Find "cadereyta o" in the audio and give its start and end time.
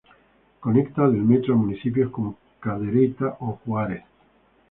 2.59-3.59